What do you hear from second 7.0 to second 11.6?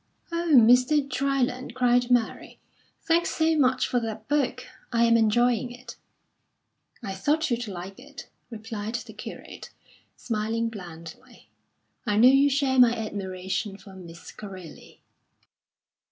"I thought you'd like it," replied the curate, smiling blandly.